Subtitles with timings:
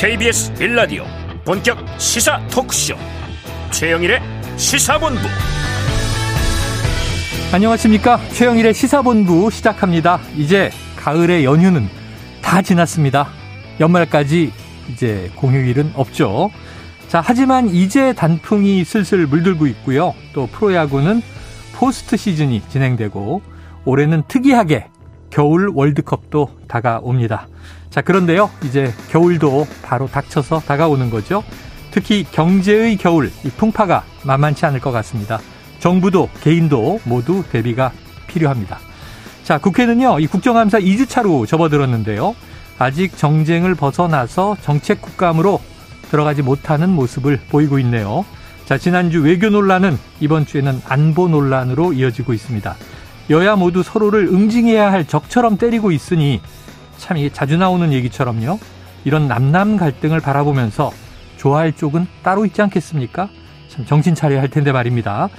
[0.00, 1.04] KBS 빌라디오
[1.44, 2.94] 본격 시사 토크쇼.
[3.70, 4.22] 최영일의
[4.56, 5.20] 시사본부.
[7.52, 8.18] 안녕하십니까?
[8.30, 10.18] 최영일의 시사본부 시작합니다.
[10.38, 11.86] 이제 가을의 연휴는
[12.40, 13.28] 다 지났습니다.
[13.78, 14.50] 연말까지
[14.90, 16.50] 이제 공휴일은 없죠.
[17.08, 20.14] 자 하지만 이제 단풍이 슬슬 물들고 있고요.
[20.32, 21.20] 또 프로야구는
[21.74, 23.42] 포스트 시즌이 진행되고
[23.84, 24.86] 올해는 특이하게
[25.28, 27.48] 겨울 월드컵도 다가옵니다.
[27.90, 31.42] 자, 그런데요, 이제 겨울도 바로 닥쳐서 다가오는 거죠.
[31.90, 35.40] 특히 경제의 겨울, 이 풍파가 만만치 않을 것 같습니다.
[35.80, 37.90] 정부도 개인도 모두 대비가
[38.28, 38.78] 필요합니다.
[39.42, 42.36] 자, 국회는요, 이 국정감사 2주차로 접어들었는데요.
[42.78, 45.60] 아직 정쟁을 벗어나서 정책 국감으로
[46.12, 48.24] 들어가지 못하는 모습을 보이고 있네요.
[48.66, 52.76] 자, 지난주 외교 논란은 이번 주에는 안보 논란으로 이어지고 있습니다.
[53.30, 56.40] 여야 모두 서로를 응징해야 할 적처럼 때리고 있으니
[57.00, 58.58] 참 이게 자주 나오는 얘기처럼요.
[59.04, 60.92] 이런 남남 갈등을 바라보면서
[61.38, 63.28] 좋아할 쪽은 따로 있지 않겠습니까?
[63.68, 65.30] 참 정신 차려야 할 텐데 말입니다.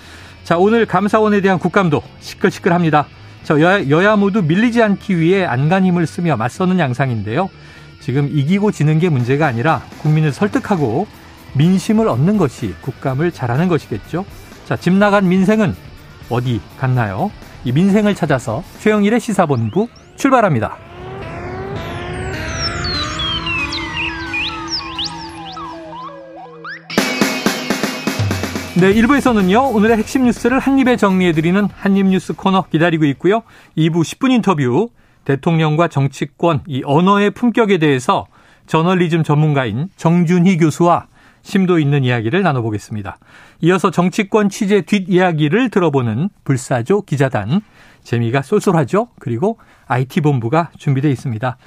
[0.43, 3.05] 자, 오늘 감사원에 대한 국감도 시끌시끌합니다.
[3.43, 7.49] 저 여야, 여야 모두 밀리지 않기 위해 안간 힘을 쓰며 맞서는 양상인데요.
[7.99, 11.07] 지금 이기고 지는 게 문제가 아니라 국민을 설득하고
[11.53, 14.25] 민심을 얻는 것이 국감을 잘하는 것이겠죠.
[14.65, 15.75] 자, 집 나간 민생은
[16.29, 17.29] 어디 갔나요?
[17.63, 20.90] 이 민생을 찾아서 최영일의 시사본부 출발합니다.
[28.79, 33.43] 네, 1부에서는요, 오늘의 핵심 뉴스를 한입에 정리해드리는 한입뉴스 코너 기다리고 있고요.
[33.77, 34.89] 2부 10분 인터뷰,
[35.25, 38.27] 대통령과 정치권, 이 언어의 품격에 대해서
[38.67, 41.07] 저널리즘 전문가인 정준희 교수와
[41.41, 43.17] 심도 있는 이야기를 나눠보겠습니다.
[43.59, 47.59] 이어서 정치권 취재 뒷이야기를 들어보는 불사조 기자단.
[48.03, 49.09] 재미가 쏠쏠하죠?
[49.19, 51.57] 그리고 IT본부가 준비되어 있습니다.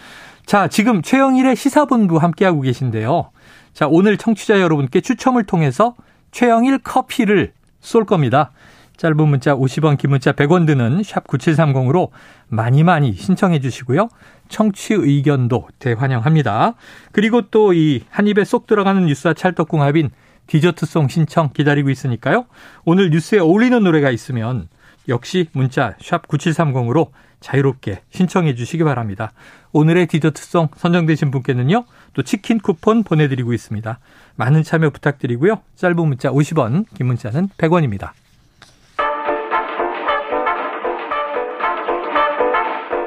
[0.46, 3.30] 자, 지금 최영일의 시사본부 함께하고 계신데요.
[3.74, 5.94] 자, 오늘 청취자 여러분께 추첨을 통해서
[6.34, 8.50] 최영일 커피를 쏠 겁니다.
[8.96, 12.10] 짧은 문자 50원, 긴 문자 100원 드는 샵 9730으로
[12.48, 14.08] 많이 많이 신청해 주시고요.
[14.48, 16.74] 청취 의견도 대환영합니다.
[17.12, 20.10] 그리고 또 이 한 입에 쏙 들어가는 뉴스와 찰떡궁합인
[20.48, 22.46] 디저트송 신청 기다리고 있으니까요.
[22.84, 24.68] 오늘 뉴스에 어울리는 노래가 있으면
[25.08, 29.32] 역시 문자 샵 9730으로 자유롭게 신청해 주시기 바랍니다.
[29.72, 31.84] 오늘의 디저트송 선정되신 분께는요.
[32.14, 33.98] 또 치킨 쿠폰 보내드리고 있습니다.
[34.36, 35.60] 많은 참여 부탁드리고요.
[35.76, 38.10] 짧은 문자 50원, 긴 문자는 100원입니다.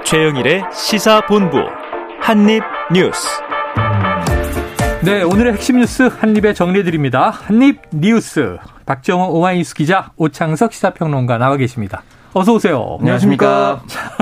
[0.06, 1.58] 최영일의 시사본부
[2.22, 3.28] 한입뉴스.
[5.04, 7.30] 네, 오늘의 핵심 뉴스 한입에 정리해드립니다.
[7.30, 8.58] 한입 뉴스.
[8.86, 12.04] 박정호 오마이뉴스 기자, 오창석 시사평론가 나와 계십니다.
[12.34, 12.98] 어서 오세요.
[13.00, 13.82] 안녕하십니까.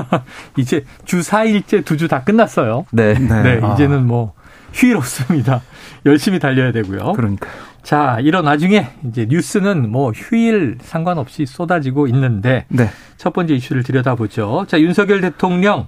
[0.57, 2.85] 이제 주 4일째 두 주 다 끝났어요.
[2.91, 3.13] 네.
[3.13, 3.43] 네.
[3.43, 3.73] 네 아.
[3.73, 4.33] 이제는 뭐
[4.75, 5.61] 휴일 없습니다.
[6.05, 7.13] 열심히 달려야 되고요.
[7.13, 7.47] 그러니까.
[7.81, 12.89] 자, 이런 와중에 이제 뉴스는 뭐 휴일 상관없이 쏟아지고 있는데 네.
[13.17, 14.65] 첫 번째 이슈를 들여다보죠.
[14.67, 15.87] 자, 윤석열 대통령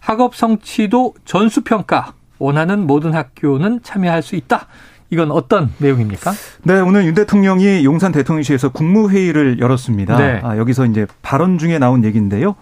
[0.00, 4.66] 학업 성취도 전수 평가 원하는 모든 학교는 참여할 수 있다.
[5.10, 6.32] 이건 어떤 내용입니까?
[6.64, 10.18] 네, 오늘 윤 대통령이 용산 대통령실에서 국무회의를 열었습니다.
[10.18, 10.40] 네.
[10.42, 12.56] 아, 여기서 이제 발언 중에 나온 얘기인데요.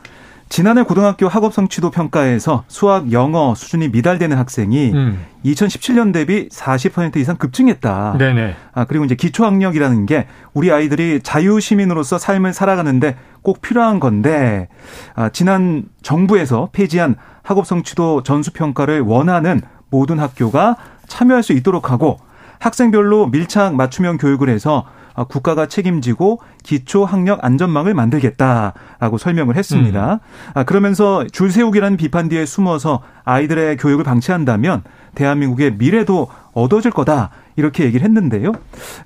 [0.49, 5.25] 지난해 고등학교 학업 성취도 평가에서 수학, 영어 수준이 미달되는 학생이 음.
[5.45, 8.17] 2017년 대비 40% 이상 급증했다.
[8.19, 8.55] 네네.
[8.73, 14.69] 아, 그리고 이제 기초학력이라는 게 우리 아이들이 자유시민으로서 삶을 살아가는데 꼭 필요한 건데,
[15.15, 19.61] 아, 지난 정부에서 폐지한 학업 성취도 전수평가를 원하는
[19.91, 20.77] 모든 학교가
[21.09, 22.19] 참여할 수 있도록 하고
[22.59, 30.15] 학생별로 밀착 맞춤형 교육을 해서 아, 국가가 책임지고 기초 학력 안전망을 만들겠다라고 설명을 했습니다.
[30.15, 30.19] 음.
[30.55, 34.83] 아, 그러면서 줄 세우기라는 비판 뒤에 숨어서 아이들의 교육을 방치한다면
[35.15, 37.31] 대한민국의 미래도 어두워질 거다.
[37.57, 38.53] 이렇게 얘기를 했는데요.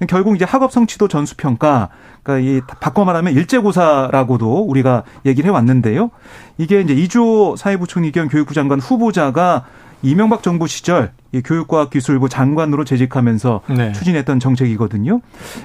[0.09, 1.88] 결국 이제 학업 성취도 전수 평가
[2.22, 6.10] 그러니까 이 바꿔 말하면 일제고사라고도 우리가 얘기를 해 왔는데요.
[6.56, 9.65] 이게 이제 이주호 사회부총리 겸 교육부 장관 후보자가
[10.03, 13.92] 이명박 정부 시절 이 교육과학기술부 장관으로 재직하면서 네.
[13.92, 15.21] 추진했던 정책이거든요.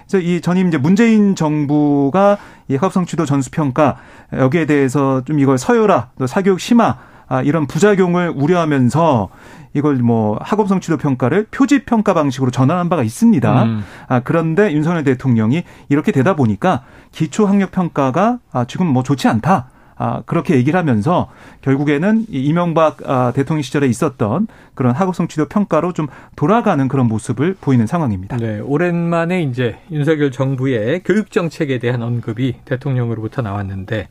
[0.08, 2.38] 그래서 이 전임 이제 문재인 정부가
[2.68, 3.98] 이 학업성취도 전수평가
[4.34, 6.98] 여기에 대해서 좀 이걸 서열화 또 사교육 심화
[7.28, 9.30] 아, 이런 부작용을 우려하면서
[9.74, 13.64] 이걸 뭐 학업 성취도 평가를 표지 평가 방식으로 전환한 바가 있습니다.
[13.64, 13.84] 음.
[14.08, 19.70] 아, 그런데 윤석열 대통령이 이렇게 되다 보니까 기초 학력 평가가 아, 지금 뭐 좋지 않다.
[19.96, 21.30] 아, 그렇게 얘기를 하면서
[21.62, 27.86] 결국에는 이명박 아, 대통령 시절에 있었던 그런 학업성 취도 평가로 좀 돌아가는 그런 모습을 보이는
[27.86, 28.38] 상황입니다.
[28.38, 34.10] 네, 오랜만에 이제 윤석열 정부의 교육 정책에 대한 언급이 대통령으로부터 나왔는데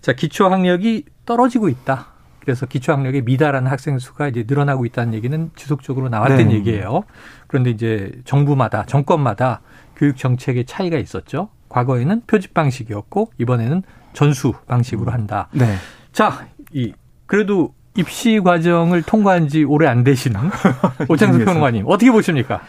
[0.00, 2.15] 자, 기초 학력이 떨어지고 있다.
[2.46, 6.54] 그래서 기초학력에 미달하는 학생 수가 이제 늘어나고 있다는 얘기는 지속적으로 나왔던 네.
[6.54, 7.02] 얘기예요.
[7.48, 9.62] 그런데 이제 정부마다 정권마다
[9.96, 11.48] 교육 정책의 차이가 있었죠.
[11.68, 13.82] 과거에는 표집 방식이었고 이번에는
[14.12, 15.48] 전수 방식으로 한다.
[15.50, 15.74] 네.
[16.12, 16.92] 자, 이
[17.26, 20.38] 그래도 입시 과정을 통과한 지 오래 안 되시는
[21.08, 22.60] 오창석 평론가님 어떻게 보십니까?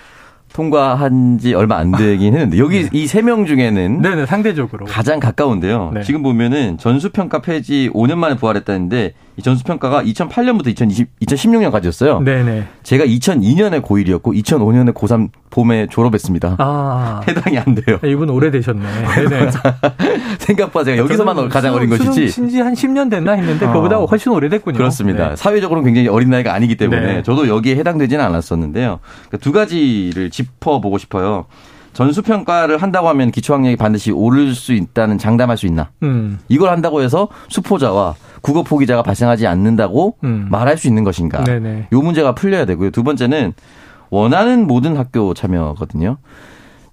[0.53, 2.89] 통과한 지 얼마 안 되긴 했는데 여기 네.
[2.93, 5.91] 이세 명 중에는 네네 상대적으로 가장 가까운데요.
[5.93, 6.01] 네.
[6.01, 12.23] 지금 보면은 전수평가 폐지 5년 만에 부활했다는데 이 전수평가가 2008년부터 2020, 2016년까지였어요.
[12.23, 12.67] 네네.
[12.81, 16.55] 제가 2002년에 고1이었고 2005년에 고3 봄에 졸업했습니다.
[16.57, 17.21] 아.
[17.27, 17.99] 해당이 안 돼요.
[18.03, 18.83] 이분 오래되셨네.
[19.29, 19.51] 네네.
[20.39, 22.29] 생각보다 제가 여기서만 가장 어린 것이지.
[22.29, 23.73] 신지 한 10년 됐나 했는데 어.
[23.73, 24.75] 그보다 훨씬 오래됐군요.
[24.75, 25.29] 그렇습니다.
[25.29, 25.35] 네.
[25.35, 27.23] 사회적으로는 굉장히 어린 나이가 아니기 때문에 네.
[27.23, 28.99] 저도 여기에 해당되지는 않았었는데요.
[29.27, 31.45] 그러니까 두 가지를 짚어보고 싶어요.
[31.97, 35.89] 전수평가를 한다고 하면 기초학력이 반드시 오를 수 있다는 장담할 수 있나?
[36.03, 36.37] 음.
[36.47, 40.47] 이걸 한다고 해서 수포자와 국어 포기자가 발생하지 않는다고 음.
[40.51, 41.43] 말할 수 있는 것인가?
[41.43, 41.87] 네네.
[41.91, 42.91] 요 문제가 풀려야 되고요.
[42.91, 43.53] 두 번째는
[44.11, 46.17] 원하는 모든 학교 참여거든요.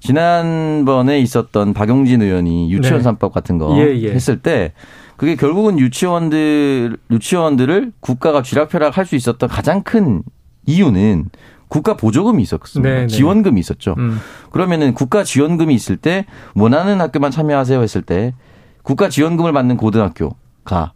[0.01, 3.11] 지난번에 있었던 박용진 의원이 유치원 네.
[3.11, 4.11] 3법 같은 거 예, 예.
[4.11, 4.73] 했을 때
[5.17, 10.23] 그게 결국은 유치원들 유치원들을 국가가 쥐락펴락 할 수 있었던 가장 큰
[10.65, 11.27] 이유는
[11.69, 12.89] 국가 보조금이 있었습니다.
[12.89, 13.01] 네네.
[13.03, 13.07] 네.
[13.07, 13.95] 지원금이 있었죠.
[13.99, 14.21] 음.
[14.51, 18.35] 그러면은 국가 지원금이 있을 때 원하는 학교만 참여하세요 했을 때
[18.83, 20.93] 국가 지원금을 받는 고등학교가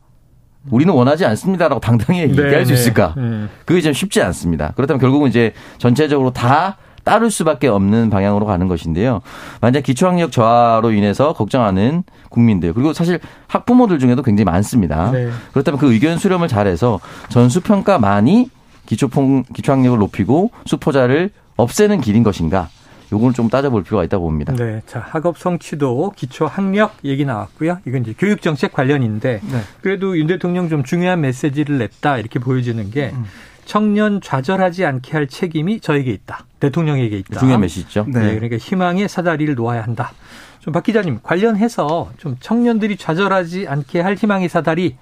[0.71, 2.79] 우리는 원하지 않습니다라고 당당히 네, 얘기할 수 네.
[2.79, 3.15] 있을까?
[3.17, 3.47] 네.
[3.65, 4.73] 그게 좀 쉽지 않습니다.
[4.77, 9.23] 그렇다면 결국은 이제 전체적으로 다 따를 수밖에 없는 방향으로 가는 것인데요.
[9.63, 15.11] 만약 기초학력 저하로 인해서 걱정하는 국민들 그리고 사실 학부모들 중에도 굉장히 많습니다.
[15.11, 15.31] 네.
[15.53, 17.01] 그렇다면 그 의견 수렴을 잘해서
[17.31, 18.51] 전수 평가만이
[18.89, 22.71] 기초풍, 기초학력을 높이고 수포자를 없애는 길인 것인가?
[23.13, 24.55] 요건 좀 따져볼 필요가 있다고 봅니다.
[24.55, 24.81] 네.
[24.87, 27.79] 자, 학업 성취도, 기초 학력 얘기 나왔고요.
[27.87, 29.61] 이건 이제 교육 정책 관련인데 네.
[29.83, 33.25] 그래도 윤 대통령 좀 중요한 메시지를 냈다 이렇게 보여지는 게 음.
[33.67, 36.45] 청년 좌절하지 않게 할 책임이 저에게 있다.
[36.61, 37.41] 대통령에게 있다.
[37.41, 38.07] 중요한 메시지죠.
[38.09, 38.21] 네.
[38.21, 38.35] 네.
[38.35, 40.13] 그러니까 희망의 사다리를 놓아야 한다.
[40.61, 44.97] 좀 박 기자님 관련해서 좀 청년들이 좌절하지 않게 할 희망의 사다리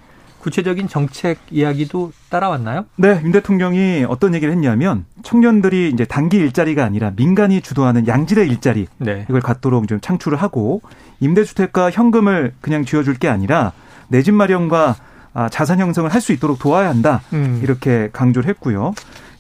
[0.50, 2.84] 구체적인 정책 이야기도 따라왔나요?
[2.94, 8.86] 네, 윤 대통령이 어떤 얘기를 했냐면 청년들이 이제 단기 일자리가 아니라 민간이 주도하는 양질의 일자리
[8.98, 9.26] 네.
[9.28, 10.82] 이걸 갖도록 좀 창출을 하고
[11.18, 13.72] 임대주택과 현금을 그냥 쥐어줄 게 아니라
[14.06, 14.94] 내 집 마련과
[15.34, 17.58] 아, 자산 형성을 할 수 있도록 도와야 한다 음.
[17.62, 18.94] 이렇게 강조를 했고요.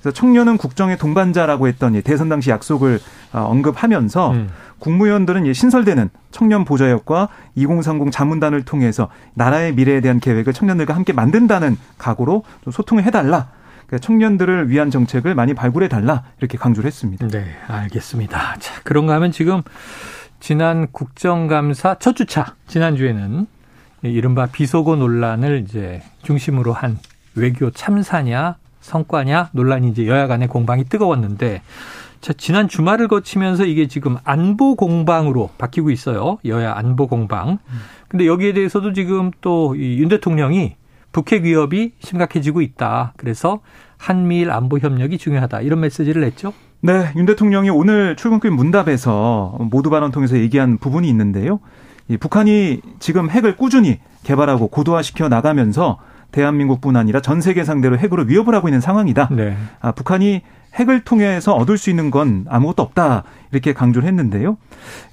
[0.06, 3.00] 그래서 청년은 국정의 동반자라고 했던 대선 당시 약속을
[3.32, 4.48] 아, 언급하면서 음.
[4.78, 12.44] 국무위원들은 신설되는 청년 보좌역과 2030 자문단을 통해서 나라의 미래에 대한 계획을 청년들과 함께 만든다는 각오로
[12.62, 13.48] 좀 소통을 해달라.
[13.88, 17.26] 그러니까 청년들을 위한 정책을 많이 발굴해 달라 이렇게 강조를 했습니다.
[17.26, 18.58] 네, 알겠습니다.
[18.60, 19.62] 자, 그런가 하면 지금
[20.38, 23.48] 지난 국정감사 첫 주차 지난주에는
[24.02, 26.96] 이른바 비속어 논란을 이제 중심으로 한
[27.34, 28.54] 외교 참사냐
[28.86, 31.62] 성과냐 논란이 이제 여야 간의 공방이 뜨거웠는데
[32.20, 36.38] 자, 지난 주말을 거치면서 이게 지금 안보 공방으로 바뀌고 있어요.
[36.44, 37.58] 여야 안보 공방.
[38.08, 40.76] 근데 여기에 대해서도 지금 또 윤 대통령이
[41.12, 43.12] 북핵 위협이 심각해지고 있다.
[43.16, 43.60] 그래서
[43.98, 45.60] 한미일 안보 협력이 중요하다.
[45.60, 46.52] 이런 메시지를 냈죠.
[46.80, 51.60] 네, 윤 대통령이 오늘 출근길 문답에서 모두 발언 통해서 얘기한 부분이 있는데요.
[52.08, 55.98] 이 북한이 지금 핵을 꾸준히 개발하고 고도화시켜 나가면서
[56.36, 59.30] 대한민국뿐 아니라 전 세계 상대로 핵으로 위협을 하고 있는 상황이다.
[59.32, 59.56] 네.
[59.80, 60.42] 아, 북한이
[60.74, 64.58] 핵을 통해서 얻을 수 있는 건 아무것도 없다 이렇게 강조를 했는데요.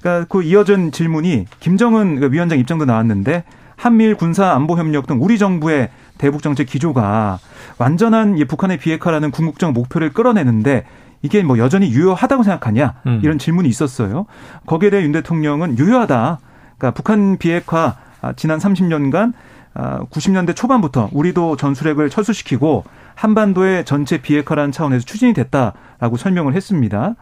[0.00, 3.44] 그러니까 그 이어진 질문이 김정은 그 위원장 입장도 나왔는데
[3.76, 5.88] 한미일 군사 안보 협력 등 우리 정부의
[6.18, 7.38] 대북 정책 기조가
[7.78, 10.84] 완전한 북한의 비핵화라는 궁극적 목표를 끌어내는데
[11.22, 13.20] 이게 뭐 여전히 유효하다고 생각하냐 음.
[13.24, 14.26] 이런 질문이 있었어요.
[14.66, 16.38] 거기에 대해 윤 대통령은 유효하다.
[16.76, 19.32] 그러니까 북한 비핵화 아, 지난 30년간
[19.74, 27.14] 90년대 아, 초반부터 우리도 전술핵을 철수시키고 한반도의 전체 비핵화라는 차원에서 추진이 됐다라고 설명을 했습니다.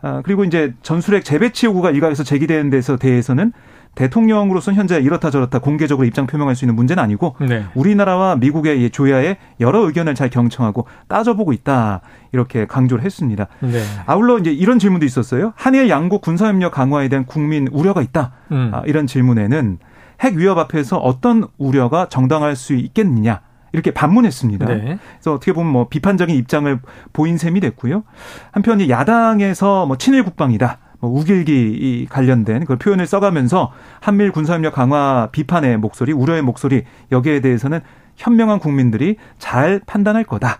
[0.00, 3.52] 아, 그리고 이제 전술핵 재배치 요구가 일각에서 제기되는 데서 대해서는
[3.94, 7.64] 대통령으로서 현재 이렇다 저렇다 공개적으로 입장 표명할 수 있는 문제는 아니고 네.
[7.74, 12.00] 우리나라와 미국의 조야의 여러 의견을 잘 경청하고 따져보고 있다
[12.30, 13.48] 이렇게 강조를 했습니다.
[13.60, 13.82] 네.
[14.06, 15.52] 아울러 이제 이런 질문도 있었어요.
[15.56, 18.32] 한일 양국 군사협력 강화에 대한 국민 우려가 있다.
[18.52, 18.70] 음.
[18.72, 19.78] 아, 이런 질문에는
[20.20, 23.40] 핵 위협 앞에서 어떤 우려가 정당할 수 있겠느냐.
[23.72, 24.66] 이렇게 반문했습니다.
[24.66, 24.98] 네.
[25.12, 26.80] 그래서 어떻게 보면 뭐 비판적인 입장을
[27.12, 28.02] 보인 셈이 됐고요.
[28.50, 30.78] 한편 야당에서 뭐 친일 국방이다.
[31.00, 37.80] 뭐 우길기 관련된 그 표현을 써가면서 한밀 군사협력 강화 비판의 목소리, 우려의 목소리 여기에 대해서는
[38.16, 40.58] 현명한 국민들이 잘 판단할 거다.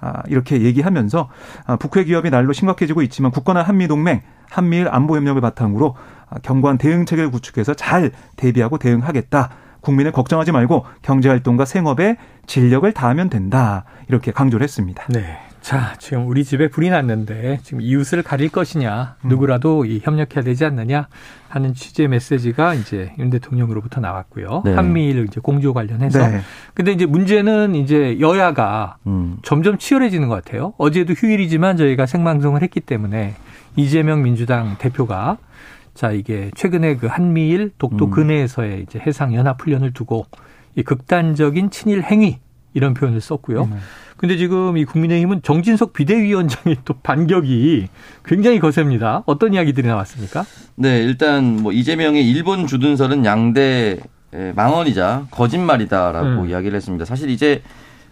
[0.00, 1.28] 아, 이렇게 얘기하면서
[1.66, 5.94] 아, 북핵 위협이 날로 심각해지고 있지만 국가나 한미 동맹, 한미일 안보 협력을 바탕으로
[6.28, 9.50] 아, 견고한 대응체계를 구축해서 잘 대비하고 대응하겠다.
[9.80, 12.16] 국민을 걱정하지 말고 경제 활동과 생업에
[12.46, 13.84] 진력을 다하면 된다.
[14.08, 15.04] 이렇게 강조를 했습니다.
[15.08, 15.38] 네.
[15.70, 19.28] 자, 지금 우리 집에 불이 났는데 지금 이웃을 가릴 것이냐, 음.
[19.28, 21.06] 누구라도 이 협력해야 되지 않느냐
[21.48, 24.62] 하는 취지의 메시지가 이제 윤 대통령으로부터 나왔고요.
[24.64, 24.74] 네.
[24.74, 26.26] 한미일 이제 공조 관련해서.
[26.26, 26.40] 네.
[26.74, 29.36] 근데 이제 문제는 이제 여야가 음.
[29.44, 30.74] 점점 치열해지는 것 같아요.
[30.76, 33.36] 어제도 휴일이지만 저희가 생방송을 했기 때문에
[33.76, 35.38] 이재명 민주당 대표가
[35.94, 38.10] 자, 이게 최근에 그 한미일 독도 음.
[38.10, 40.26] 근해에서의 이제 해상 연합 훈련을 두고
[40.74, 42.40] 이 극단적인 친일 행위
[42.72, 43.64] 이런 표현을 썼고요.
[43.64, 43.78] 음.
[44.16, 47.88] 근데 지금 이 국민의힘은 정진석 비대위원장의 또 반격이
[48.24, 49.22] 굉장히 거셉니다.
[49.24, 50.44] 어떤 이야기들이 나왔습니까?
[50.76, 53.98] 네, 일단 뭐 이재명의 일본 주둔설은 양대
[54.54, 56.48] 망언이자 거짓말이다라고 음.
[56.50, 57.04] 이야기를 했습니다.
[57.04, 57.62] 사실 이제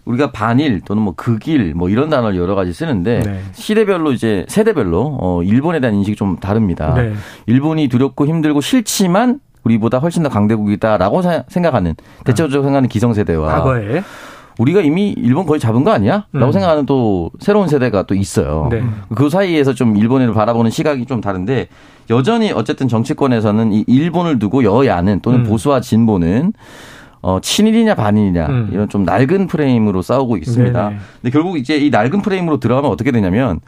[0.07, 3.41] 우리가 반일 또는 뭐 극일 뭐 이런 단어를 여러 가지 쓰는데 네.
[3.53, 6.95] 시대별로 이제 세대별로 어 일본에 대한 인식이 좀 다릅니다.
[6.95, 7.13] 네.
[7.45, 14.03] 일본이 두렵고 힘들고 싫지만 우리보다 훨씬 더 강대국이다라고 생각하는 대체적으로 생각하는 기성세대와 과거에
[14.59, 16.27] 우리가 이미 일본 거의 잡은 거 아니야?
[16.33, 16.53] 라고 음.
[16.53, 18.69] 생각하는 또 새로운 세대가 또 있어요.
[18.71, 18.83] 네.
[19.15, 21.69] 그 사이에서 좀 일본을 바라보는 시각이 좀 다른데
[22.11, 25.45] 여전히 어쨌든 정치권에서는 이 일본을 두고 여야는 또는 음.
[25.45, 26.53] 보수와 진보는
[27.21, 28.71] 어, 친일이냐 반일이냐 음.
[28.73, 30.89] 이런 좀 낡은 프레임으로 싸우고 있습니다.
[30.89, 31.01] 네네.
[31.23, 33.61] 근데 결국 이제 이 낡은 프레임으로 들어가면 어떻게 되냐면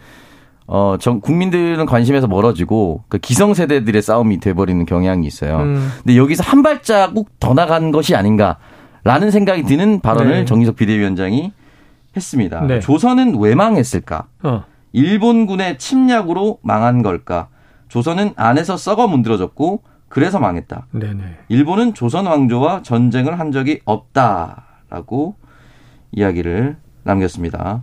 [0.67, 5.59] 어, 정, 국민들은 관심에서 멀어지고 그 기성 세대들의 싸움이 돼버리는 경향이 있어요.
[5.59, 5.91] 음.
[6.05, 8.57] 근데 여기서 한 발자국 더 나간 것이 아닌가
[9.05, 10.45] 라는 생각이 드는 발언을 네.
[10.45, 11.53] 정기석 비대위원장이
[12.17, 12.61] 했습니다.
[12.63, 12.81] 네.
[12.81, 14.27] 조선은 왜 망했을까?
[14.43, 14.65] 어.
[14.93, 17.49] 일본군의 침략으로 망한 걸까?
[17.89, 20.87] 조선은 안에서 썩어 문드러졌고 그래서 망했다.
[20.91, 21.23] 네네.
[21.49, 25.37] 일본은 조선 왕조와 전쟁을 한 적이 없다라고
[26.13, 27.83] 이야기를 남겼습니다.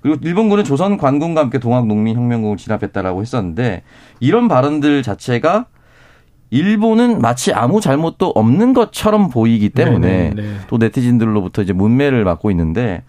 [0.00, 3.82] 그리고 일본군은 조선 관군과 함께 동학 농민혁명군을 진압했다라고 했었는데
[4.20, 5.66] 이런 발언들 자체가
[6.54, 10.54] 일본은 마치 아무 잘못도 없는 것처럼 보이기 때문에 네네, 네.
[10.68, 13.02] 또 네티즌들로부터 이제 문매를 받고 있는데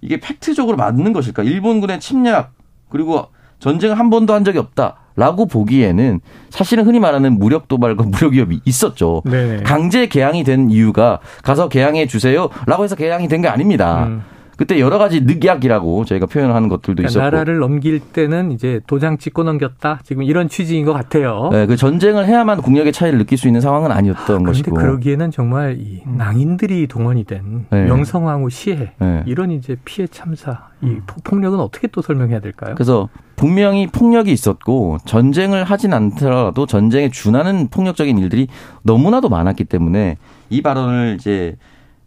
[0.00, 1.42] 이게 팩트적으로 맞는 것일까?
[1.42, 2.52] 일본군의 침략
[2.88, 3.26] 그리고
[3.58, 8.60] 전쟁을 한 번도 한 적이 없다 라고 보기에는 사실은 흔히 말하는 무력 도발과 무력 위협이
[8.64, 9.22] 있었죠.
[9.24, 9.62] 네네.
[9.64, 14.04] 강제 개항이 된 이유가 가서 개항해 주세요라고 해서 개항이 된 게 아닙니다.
[14.06, 14.22] 음.
[14.56, 19.44] 그때 여러 가지 늑약이라고 저희가 표현하는 것들도 그러니까 있었고 나라를 넘길 때는 이제 도장 찍고
[19.44, 21.50] 넘겼다 지금 이런 취지인 것 같아요.
[21.52, 24.70] 네, 그 전쟁을 해야만 국력의 차이를 느낄 수 있는 상황은 아니었던 아, 것이고.
[24.70, 26.16] 그런데 그러기에는 정말 이 음.
[26.16, 27.84] 낭인들이 동원이 된 네.
[27.84, 29.22] 명성황후 시해 네.
[29.26, 31.02] 이런 이제 피해 참사 이 음.
[31.24, 32.74] 폭력은 어떻게 또 설명해야 될까요?
[32.76, 38.48] 그래서 분명히 폭력이 있었고 전쟁을 하진 않더라도 전쟁에 준하는 폭력적인 일들이
[38.82, 40.16] 너무나도 많았기 때문에
[40.48, 41.56] 이 발언을 이제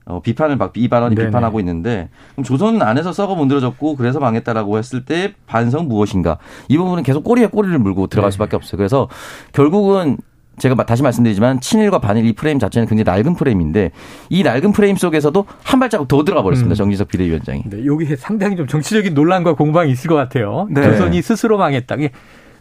[0.09, 1.27] 어, 비판을 이 발언이 네네.
[1.27, 7.03] 비판하고 있는데 그럼 조선 안에서 썩어 문드러졌고 그래서 망했다라고 했을 때 반성 무엇인가 이 부분은
[7.03, 8.33] 계속 꼬리에 꼬리를 물고 들어갈 네.
[8.33, 8.77] 수밖에 없어요.
[8.77, 9.07] 그래서
[9.53, 10.17] 결국은
[10.57, 13.91] 제가 다시 말씀드리지만 친일과 반일 이 프레임 자체는 굉장히 낡은 프레임인데
[14.29, 16.73] 이 낡은 프레임 속에서도 한 발자국 더 들어가 버렸습니다.
[16.73, 16.75] 음.
[16.75, 17.63] 정진석 비대위원장이.
[17.67, 20.67] 네, 여기 상당히 좀 정치적인 논란과 공방이 있을 것 같아요.
[20.69, 20.83] 네.
[20.83, 21.95] 조선이 스스로 망했다.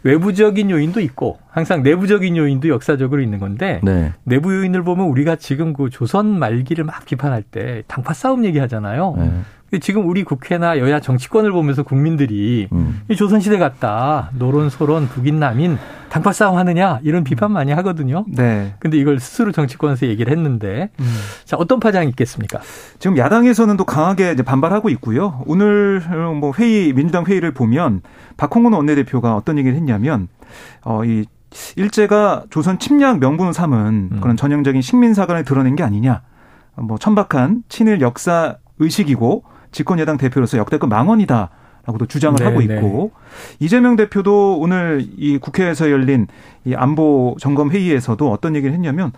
[0.08, 4.14] 외부적인 요인도 있고 항상 내부적인 요인도 역사적으로 있는 건데 네.
[4.24, 9.14] 내부 요인을 보면 우리가 지금 그 조선 말기를 막 비판할 때 당파 싸움 얘기하잖아요.
[9.18, 9.30] 네.
[9.80, 13.02] 지금 우리 국회나 여야 정치권을 보면서 국민들이 음.
[13.16, 18.24] 조선 시대 같다 노론 소론 북인 남인 당파 싸움 하느냐 이런 비판 많이 하거든요.
[18.28, 18.74] 네.
[18.78, 21.16] 근데 이걸 스스로 정치권에서 얘기를 했는데 음.
[21.44, 22.60] 자 어떤 파장이 있겠습니까?
[22.98, 25.42] 지금 야당에서는 또 강하게 반발하고 있고요.
[25.46, 26.00] 오늘
[26.40, 28.00] 뭐 회의 민주당 회의를 보면
[28.38, 30.28] 박홍근 원내대표가 어떤 얘기를 했냐면
[30.82, 31.26] 어이
[31.76, 34.18] 일제가 조선 침략 명분 삼은 음.
[34.22, 36.22] 그런 전형적인 식민 사관을 드러낸 게 아니냐.
[36.76, 41.50] 뭐 천박한 친일 역사 의식이고 집권 여당 대표로서 역대급 망언이다.
[41.86, 43.64] 라고도 주장을 네, 하고 있고 네.
[43.64, 46.26] 이재명 대표도 오늘 이 국회에서 열린
[46.66, 49.10] 이 안보 점검 회의에서도 어떤 얘기를 했냐면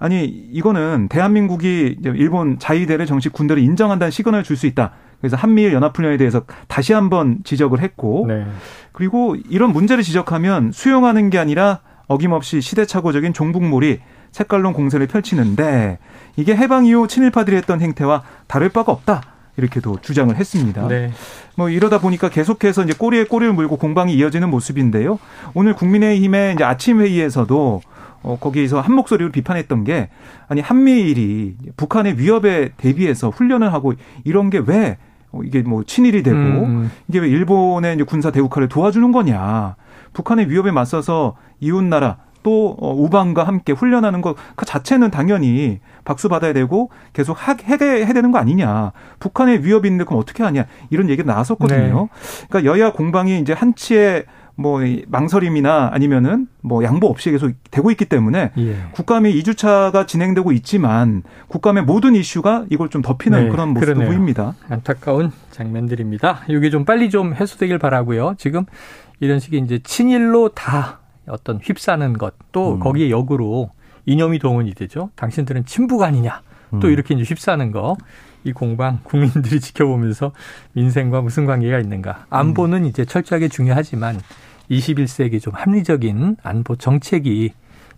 [0.00, 4.92] 아니 이거는 대한민국이 일본 자위대를 정식 군대를 인정한다는 시그널을 줄 수 있다.
[5.20, 8.46] 그래서 한미일 연합훈련에 대해서 다시 한번 지적을 했고 네.
[8.90, 14.00] 그리고 이런 문제를 지적하면 수용하는 게 아니라 어김없이 시대착오적인 종북몰이
[14.32, 15.98] 색깔론 공세를 펼치는데
[16.36, 19.22] 이게 해방 이후 친일파들이 했던 행태와 다를 바가 없다.
[19.58, 20.86] 이렇게도 주장을 했습니다.
[20.88, 21.10] 네.
[21.56, 25.18] 뭐 이러다 보니까 계속해서 이제 꼬리에 꼬리를 물고 공방이 이어지는 모습인데요.
[25.52, 27.82] 오늘 국민의힘의 이제 아침 회의에서도
[28.22, 30.08] 어, 거기에서 한 목소리로 비판했던 게
[30.48, 34.96] 아니 한미일이 북한의 위협에 대비해서 훈련을 하고 이런 게왜
[35.32, 36.90] 어, 이게 뭐 친일이 되고 음, 음.
[37.08, 39.76] 이게 왜 일본의 군사 대국화를 도와주는 거냐.
[40.14, 42.16] 북한의 위협에 맞서서 이웃 나라
[42.48, 47.76] 또 어, 우방과 함께 훈련하는 것 그 자체는 당연히 박수 받아야 되고 계속 하, 해야,
[47.78, 48.92] 해야 되는 거 아니냐.
[49.20, 50.64] 북한의 위협이 있는데 그럼 어떻게 하냐.
[50.88, 52.08] 이런 얘기가 나왔었거든요.
[52.10, 52.46] 네.
[52.48, 54.24] 그러니까 여야 공방이 이제 한치의
[54.54, 58.76] 뭐 망설임이나 아니면은 뭐 양보 없이 계속 되고 있기 때문에 예.
[58.92, 64.08] 국감이 2주차가 진행되고 있지만 국감의 모든 이슈가 이걸 좀 덮이는 네, 그런 모습도 그러네요.
[64.08, 64.54] 보입니다.
[64.68, 66.40] 안타까운 장면들입니다.
[66.48, 68.34] 이게 좀 빨리 좀 해소되길 바라고요.
[68.38, 68.64] 지금
[69.20, 72.80] 이런 식의 이제 친일로 다 어떤 휩싸는 것또 음.
[72.80, 73.70] 거기에 역으로
[74.06, 75.10] 이념이 동원이 되죠.
[75.16, 76.42] 당신들은 친북 아니냐.
[76.80, 76.92] 또 음.
[76.92, 77.96] 이렇게 이제 휩싸는 거.
[78.44, 80.32] 이 공방 국민들이 지켜보면서
[80.72, 82.26] 민생과 무슨 관계가 있는가.
[82.30, 84.20] 안보는 이제 철저하게 중요하지만
[84.70, 87.52] 21세기 좀 합리적인 안보 정책이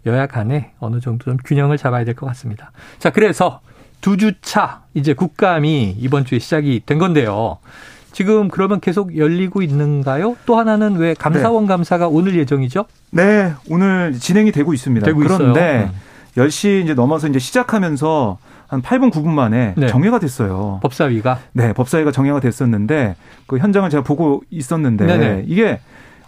[0.06, 2.72] 여야 간에 어느 정도 좀 균형을 잡아야 될 것 같습니다.
[2.98, 3.60] 자, 그래서
[4.00, 7.58] 두 주 차 이제 국감이 이번 주에 시작이 된 건데요.
[8.12, 10.36] 지금 그러면 계속 열리고 있는가요?
[10.46, 11.68] 또 하나는 왜 감사원 네.
[11.68, 12.84] 감사가 오늘 예정이죠?
[13.12, 15.04] 네, 오늘 진행이 되고 있습니다.
[15.04, 15.88] 되고 그런데
[16.36, 16.46] 있어요.
[16.48, 18.38] 10시 이제 넘어서 이제 시작하면서
[18.68, 19.86] 한 8분 9분 만에 네.
[19.88, 20.78] 정회가 됐어요.
[20.82, 21.40] 법사위가?
[21.52, 25.44] 네, 법사위가 정회가 됐었는데 그 현장을 제가 보고 있었는데 네네.
[25.48, 25.80] 이게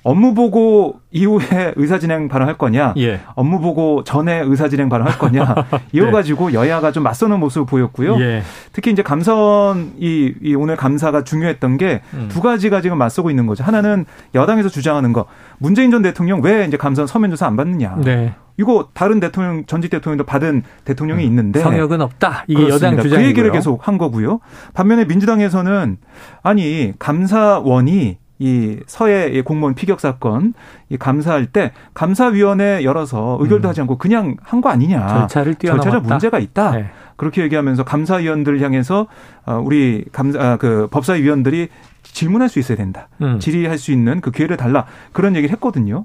[0.05, 3.21] 업무 보고 이후에 의사 진행 발언할 거냐, 예.
[3.35, 5.55] 업무 보고 전에 의사 진행 발언할 거냐,
[5.93, 6.13] 이거 네.
[6.13, 8.19] 가지고 여야가 좀 맞서는 모습을 보였고요.
[8.21, 8.43] 예.
[8.73, 12.41] 특히 이제 감사원 이, 이 오늘 감사가 중요했던 게두 음.
[12.43, 13.63] 가지가 지금 맞서고 있는 거죠.
[13.63, 14.05] 하나는
[14.35, 15.27] 여당에서 주장하는 거,
[15.59, 17.97] 문재인 전 대통령 왜 이제 감사원 서면 조사 안 받느냐.
[18.03, 18.35] 네.
[18.59, 21.29] 이거 다른 대통령 전직 대통령도 받은 대통령이 음.
[21.29, 22.45] 있는데 성역은 없다.
[22.49, 22.87] 이게 그렇습니다.
[22.87, 23.25] 여당 주장이고요.
[23.25, 24.41] 그 얘기를 계속 한 거고요.
[24.75, 25.97] 반면에 민주당에서는
[26.43, 30.53] 아니 감사원이 이 서해 공무원 피격 사건
[30.89, 33.71] 이 감사할 때 감사위원회 열어서 의결도 음.
[33.71, 35.07] 하지 않고 그냥 한 거 아니냐.
[35.07, 35.91] 절차를 뛰어넘었다.
[35.91, 36.71] 절차적 문제가 있다.
[36.73, 36.91] 네.
[37.17, 39.07] 그렇게 얘기하면서 감사위원들을 향해서
[39.47, 41.69] 어, 우리 감사 아, 그 법사위원들이
[42.03, 43.09] 질문할 수 있어야 된다.
[43.23, 43.39] 음.
[43.39, 44.87] 질의할 수 있는 그 기회를 달라.
[45.13, 46.05] 그런 얘기를 했거든요.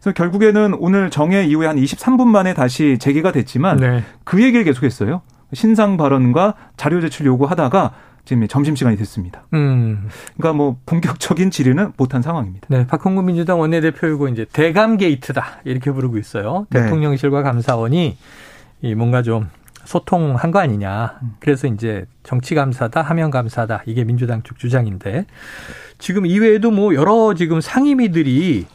[0.00, 4.04] 그래서 결국에는 오늘 정해 이후에 한 23분 만에 다시 재개가 됐지만 네.
[4.24, 5.22] 그 얘기를 계속했어요.
[5.54, 7.92] 신상 발언과 자료 제출 요구하다가
[8.28, 9.44] 지금 점심시간이 됐습니다.
[9.54, 10.06] 음.
[10.36, 12.66] 그러니까 뭐 본격적인 질의는 못한 상황입니다.
[12.68, 12.86] 네.
[12.86, 15.62] 박홍구 민주당 원내대표이고 이제 대감 게이트다.
[15.64, 16.66] 이렇게 부르고 있어요.
[16.68, 16.82] 네.
[16.82, 18.18] 대통령실과 감사원이
[18.82, 19.48] 이 뭔가 좀
[19.86, 21.18] 소통한 거 아니냐.
[21.22, 21.36] 음.
[21.40, 23.84] 그래서 이제 정치 감사다, 하면 감사다.
[23.86, 25.24] 이게 민주당 쪽 주장인데
[25.96, 28.66] 지금 이외에도 뭐 여러 지금 상임위들이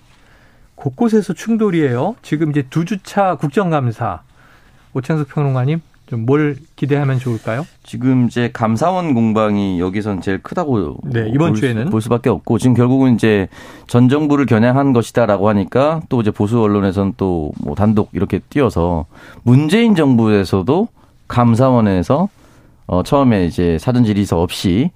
[0.73, 2.15] 곳곳에서 충돌이에요.
[2.23, 4.23] 지금 이제 두 주차 국정감사.
[4.95, 5.79] 오창석 평론가님
[6.13, 7.65] 좀 뭘 기대하면 좋을까요?
[7.83, 12.75] 지금 이제 감사원 공방이 여기선 제일 크다고 네, 이번 볼, 주에는 볼 수밖에 없고 지금
[12.75, 13.47] 결국은 이제
[13.87, 19.05] 전 정부를 겨냥한 것이다라고 하니까 또 이제 보수 언론에서는 또 뭐 단독 이렇게 띄어서
[19.43, 20.87] 문재인 정부에서도
[21.27, 22.29] 감사원에서
[22.87, 24.91] 어 처음에 이제 사전 질의서 없이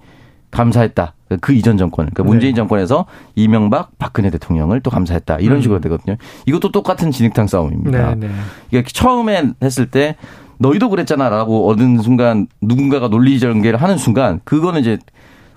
[0.50, 1.14] 감사했다.
[1.40, 2.56] 그 이전 정권, 그러니까 문재인 네.
[2.56, 3.04] 정권에서
[3.34, 5.38] 이명박, 박근혜 대통령을 또 감사했다.
[5.40, 5.62] 이런 음.
[5.62, 6.16] 식으로 되거든요.
[6.46, 8.14] 이것도 똑같은 진흙탕 싸움입니다.
[8.14, 8.34] 네, 네.
[8.70, 10.16] 이게 처음에 했을 때
[10.58, 14.98] 너희도 그랬잖아라고 얻은 순간 누군가가 논리 전개를 하는 순간 그거는 이제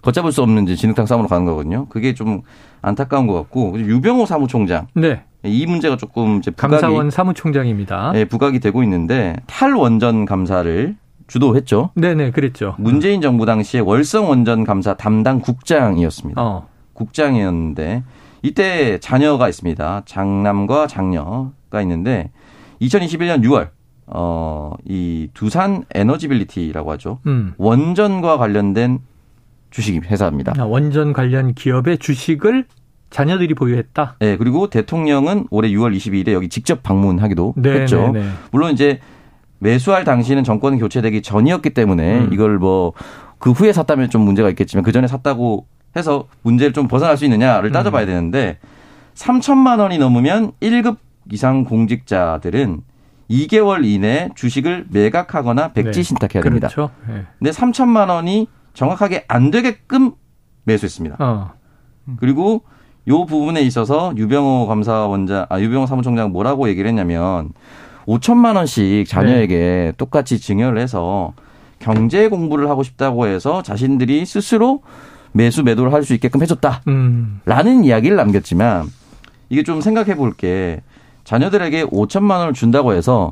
[0.02, 1.88] 걷잡을 수 없는 이제 진흙탕 싸움으로 가는 거거든요.
[1.90, 2.42] 그게 좀
[2.82, 4.88] 안타까운 것 같고 유병호 사무총장.
[4.96, 5.24] 네.
[5.44, 8.12] 이 문제가 조금 이제 부각이 감사원 사무총장입니다.
[8.14, 10.96] 네, 부각이 되고 있는데 탈원전 감사를
[11.28, 11.92] 주도했죠.
[11.96, 12.76] 네네, 그랬죠.
[12.78, 16.42] 문재인 정부 당시에 월성 원전 감사 담당 국장이었습니다.
[16.42, 16.68] 어.
[16.94, 18.04] 국장이었는데
[18.44, 20.04] 이때 자녀가 있습니다.
[20.06, 22.32] 장남과 장녀가 있는데
[22.82, 23.70] 2021년 6월
[24.12, 27.20] 어, 이 두산 에너지빌리티라고 하죠.
[27.26, 27.54] 음.
[27.58, 29.00] 원전과 관련된
[29.70, 30.54] 주식 회사입니다.
[30.58, 32.66] 아, 원전 관련 기업의 주식을
[33.10, 34.16] 자녀들이 보유했다.
[34.20, 38.12] 네, 그리고 대통령은 올해 6월 22일에 여기 직접 방문하기도 네, 했죠.
[38.14, 38.30] 네, 네.
[38.52, 39.00] 물론 이제
[39.60, 42.30] 매수할 당시는 정권 교체되기 전이었기 때문에 음.
[42.34, 42.94] 이걸 뭐
[43.42, 47.72] 그 후에 샀다면 좀 문제가 있겠지만 그 전에 샀다고 해서 문제를 좀 벗어날 수 있느냐를
[47.72, 47.74] 음.
[47.74, 48.60] 따져봐야 되는데
[49.16, 50.98] 3천만 원이 넘으면 1급
[51.32, 52.82] 이상 공직자들은
[53.32, 56.04] 2개월 이내 주식을 매각하거나 백지 네.
[56.04, 56.68] 신탁해야 됩니다.
[56.68, 56.92] 그렇죠.
[57.08, 57.24] 네.
[57.40, 60.12] 근데 3천만 원이 정확하게 안 되게끔
[60.66, 61.16] 매수했습니다.
[61.20, 61.52] 어.
[62.18, 62.64] 그리고
[63.08, 67.50] 요 부분에 있어서 유병호 감사원장, 아, 유병호 사무총장 뭐라고 얘기를 했냐면
[68.06, 69.94] 5천만 원씩 자녀에게 네.
[69.98, 71.34] 똑같이 증여를 해서
[71.80, 74.82] 경제 공부를 하고 싶다고 해서 자신들이 스스로
[75.32, 76.82] 매수 매도를 할 수 있게끔 해줬다.
[76.88, 77.40] 음.
[77.46, 78.88] 라는 이야기를 남겼지만
[79.50, 80.82] 이게 좀 생각해 볼 게
[81.32, 83.32] 자녀들에게 5천만 원을 준다고 해서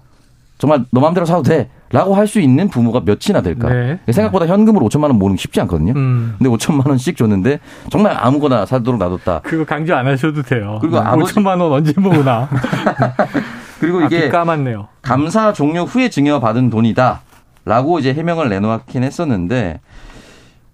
[0.57, 1.69] 정말 너 마음대로 사도 돼.
[1.91, 3.67] 라고 할 수 있는 부모가 몇이나 될까?
[3.67, 3.99] 네.
[4.11, 5.93] 생각보다 현금으로 5천만 원 모으는 게 쉽지 않거든요.
[5.95, 6.35] 음.
[6.37, 7.59] 근데 5천만 원씩 줬는데
[7.89, 9.39] 정말 아무거나 사도록 놔뒀다.
[9.43, 10.77] 그거 강조 안 하셔도 돼요.
[10.81, 11.33] 그리고 아버지...
[11.33, 12.47] 5천만 원 언제 모으나.
[13.81, 14.87] 그리고 이게 아, 까맣네요.
[15.01, 17.21] 감사 종료 후에 증여받은 돈이다.
[17.65, 19.79] 라고 이제 해명을 내놓긴 했었는데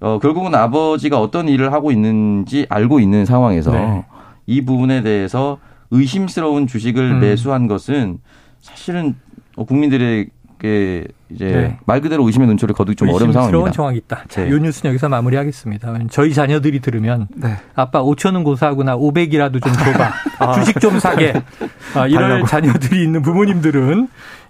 [0.02, 4.06] 어, 결국은 아버지가 어떤 일을 하고 있는지 알고 있는 상황에서 네.
[4.48, 5.58] 이 부분에 대해서
[6.00, 7.20] 의심스러운 주식을 음.
[7.20, 8.20] 매수한 것은
[8.62, 9.16] 사실은
[9.56, 10.30] 국민들에게
[10.66, 11.78] 의원께 이제 네.
[11.86, 13.72] 말 그대로 의심의 눈초리를 거두기 좀 어려운 상황입니다.
[13.72, 14.24] 상황이 있다.
[14.28, 14.50] 자, 네.
[14.50, 15.94] 요 뉴스는 여기서 마무리하겠습니다.
[16.10, 17.58] 저희 자녀들이 들으면 네.
[17.76, 20.12] 아빠 5천 원 고사하구나 500이라도 좀 줘봐.
[20.40, 20.54] 아.
[20.54, 21.34] 주식 좀 사게.
[21.96, 22.48] 아, 이런 달라고.
[22.48, 24.08] 자녀들이 있는 부모님들은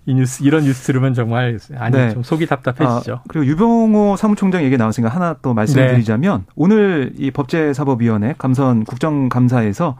[0.07, 2.11] 이 뉴스 이런 뉴스 들으면 정말 아니 네.
[2.11, 3.13] 좀 속이 답답해지죠.
[3.13, 6.45] 아, 그리고 유병호 사무총장 얘기 나왔으니까 하나 또 말씀드리자면 네.
[6.55, 9.97] 오늘 이 법제사법위원회 감선 국정감사에서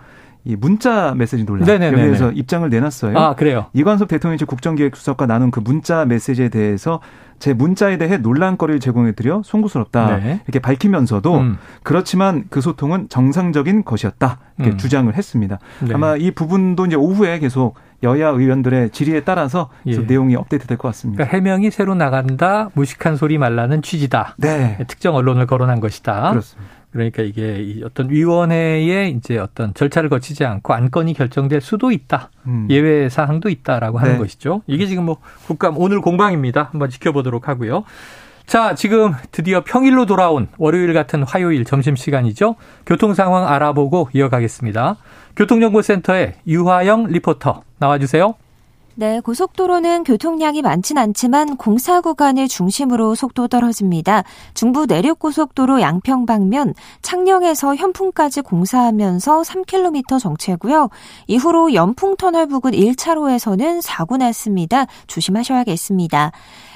[0.47, 2.03] 이 문자 메시지 논란 네네네네.
[2.03, 3.17] 여기에서 입장을 내놨어요.
[3.17, 3.65] 아 그래요.
[3.73, 6.99] 이관섭 대통령이 국정기획수석과 나눈 그 문자 메시지에 대해서
[7.39, 10.39] 제 문자에 대해 논란거리를 제공해드려 송구스럽다 네.
[10.45, 11.57] 이렇게 밝히면서도 음.
[11.83, 14.77] 그렇지만 그 소통은 정상적인 것이었다 이렇게 음.
[14.77, 15.59] 주장을 했습니다.
[15.81, 15.93] 네.
[15.95, 19.97] 아마 이 부분도 이제 오후에 계속 여야 의원들의 질의에 따라서 예.
[19.97, 21.23] 내용이 업데이트 될 것 같습니다.
[21.23, 24.35] 그러니까 해명이 새로 나간다 무식한 소리 말라는 취지다.
[24.37, 24.77] 네.
[24.87, 26.29] 특정 언론을 거론한 것이다.
[26.29, 26.71] 그렇습니다.
[26.95, 32.29] 그러니까 이게 어떤 위원회의 이제 어떤 절차를 거치지 않고 안건이 결정될 수도 있다.
[32.47, 32.67] 음.
[32.69, 34.17] 예외 사항도 있다라고 하는 네.
[34.19, 34.61] 것이죠.
[34.65, 36.69] 이게 지금 뭐 국감 오늘 공방입니다.
[36.71, 37.83] 한번 지켜보도록 하고요.
[38.45, 42.55] 자, 지금 드디어 평일로 돌아온 월요일 같은 화요일 점심시간이죠.
[42.85, 44.95] 교통 상황 알아보고 이어가겠습니다.
[45.35, 48.35] 교통정보센터의 유화영 리포터 나와주세요.
[48.97, 54.23] 네, 고속도로는 교통량이 많진 않지만 공사 구간을 중심으로 속도 떨어집니다.
[54.53, 60.89] 중부 내륙고속도로 양평 방면 창녕에서 현풍까지 공사하면서 3km 정체고요.
[61.27, 64.85] 이후로 연풍터널 부근 1차로에서는 사고 났습니다.
[65.07, 66.31] 조심하셔야겠습니다.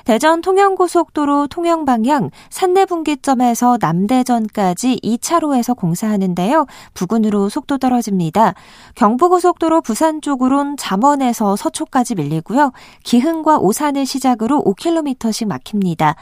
[0.05, 6.65] 대전 통영고속도로 통영 방향 산내 분기점에서 남대전까지 2차로에서 공사하는데요.
[6.93, 8.53] 부근으로 속도 떨어집니다.
[8.95, 12.71] 경부고속도로 부산 쪽으론 잠원에서 서초까지 밀리고요.
[13.03, 16.15] 기흥과 오산을 시작으로 5km씩 막힙니다.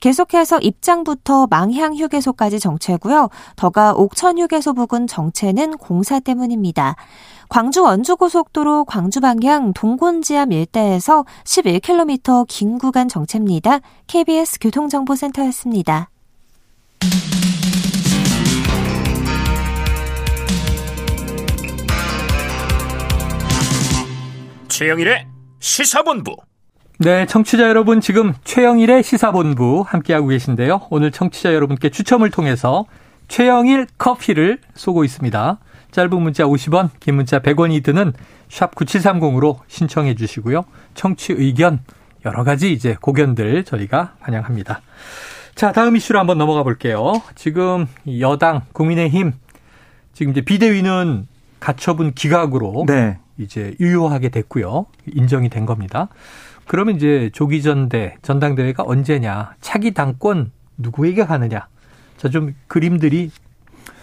[0.00, 3.30] 계속해서 입장부터 망향 휴게소까지 정체고요.
[3.56, 6.96] 더가 옥천 휴게소 부근 정체는 공사 때문입니다.
[7.48, 13.80] 광주 원주고속도로 광주 방향 동곤지암 일대에서 11km 긴 구간 정체입니다.
[14.06, 16.10] KBS 교통정보센터였습니다.
[24.68, 25.26] 최영일의
[25.60, 26.36] 시사본부.
[26.98, 30.88] 네, 청취자 여러분 지금 최영일의 시사본부 함께하고 계신데요.
[30.90, 32.84] 오늘 청취자 여러분께 추첨을 통해서
[33.28, 35.58] 최영일 커피를 쏘고 있습니다.
[35.94, 38.14] 짧은 문자 50원, 긴 문자 100원이 드는
[38.48, 40.64] 샵 9730으로 신청해 주시고요.
[40.94, 41.84] 청취 의견
[42.24, 44.80] 여러 가지 이제 고견들 저희가 반영합니다.
[45.54, 47.22] 자, 다음 이슈로 한번 넘어가 볼게요.
[47.36, 47.86] 지금
[48.18, 49.34] 여당 국민의힘
[50.12, 51.28] 지금 이제 비대위는
[51.60, 53.20] 가처분 기각으로 네.
[53.38, 54.86] 이제 유효하게 됐고요.
[55.06, 56.08] 인정이 된 겁니다.
[56.66, 59.54] 그러면 이제 조기 전대 전당대회가 언제냐?
[59.60, 61.68] 차기 당권 누구에게 가느냐?
[62.16, 63.30] 자, 좀 그림들이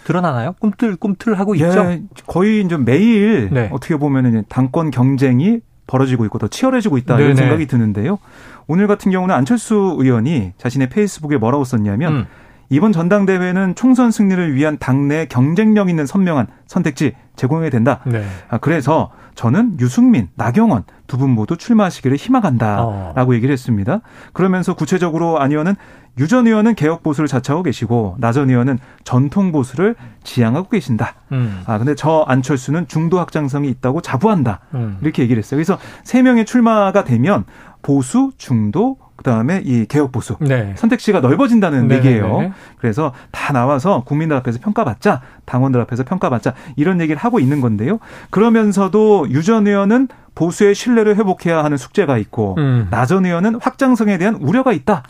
[0.04, 0.54] 드러나나요?
[0.58, 1.98] 꿈틀꿈틀하고 예, 있죠.
[2.26, 3.68] 거의 이제 매일 네.
[3.72, 7.36] 어떻게 보면은 당권 경쟁이 벌어지고 있고 더 치열해지고 있다 이런 네네.
[7.36, 8.18] 생각이 드는데요.
[8.66, 12.26] 오늘 같은 경우는 안철수 의원이 자신의 페이스북에 뭐라고 썼냐면 음.
[12.72, 18.00] 이번 전당대회는 총선 승리를 위한 당내 경쟁력 있는 선명한 선택지 제공해야 된다.
[18.06, 18.24] 네.
[18.48, 23.34] 아, 그래서 저는 유승민, 나경원 두 분 모두 출마하시기를 희망한다라고 어.
[23.34, 24.00] 얘기를 했습니다.
[24.32, 25.74] 그러면서 구체적으로 안 의원은
[26.18, 31.14] 유 전 의원은 개혁 보수를 자처하고 계시고 나 전 의원은 전통 보수를 지향하고 계신다.
[31.32, 31.62] 음.
[31.66, 34.60] 아 근데 저 안철수는 중도 확장성이 있다고 자부한다.
[34.74, 34.96] 음.
[35.02, 35.58] 이렇게 얘기를 했어요.
[35.58, 37.44] 그래서 세 명의 출마가 되면
[37.82, 40.74] 보수, 중도, 그다음에 이 개혁 보수 네.
[40.76, 42.40] 선택지가 넓어진다는 네 얘기예요.
[42.40, 42.52] 네.
[42.78, 47.98] 그래서 다 나와서 국민들 앞에서 평가받자, 당원들 앞에서 평가받자 이런 얘기를 하고 있는 건데요.
[48.30, 52.86] 그러면서도 유 전 의원은 보수의 신뢰를 회복해야 하는 숙제가 있고 음.
[52.90, 55.02] 나전 의원은 확장성에 대한 우려가 있다.